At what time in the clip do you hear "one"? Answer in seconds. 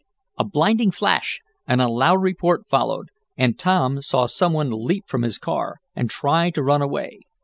4.51-4.71